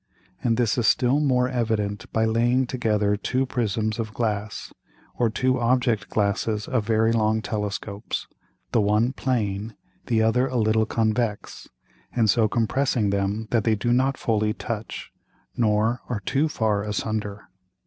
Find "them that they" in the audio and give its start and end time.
13.11-13.75